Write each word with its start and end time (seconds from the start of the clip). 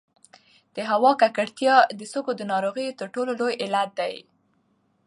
د 0.75 0.77
هوا 0.91 1.11
ککړتیا 1.21 1.75
د 1.99 2.01
سږو 2.11 2.33
د 2.37 2.41
ناروغیو 2.51 2.97
تر 2.99 3.07
ټولو 3.15 3.31
لوی 3.39 3.53
علت 3.63 3.89
دی. 3.99 4.15